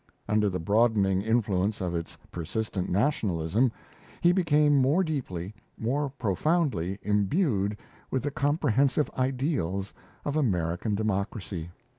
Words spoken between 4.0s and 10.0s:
he became more deeply, more profoundly, imbued with the comprehensive ideals